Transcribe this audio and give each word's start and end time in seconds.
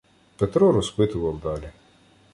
Петро 0.37 0.71
розпитував 0.71 1.39
далі. 1.39 1.69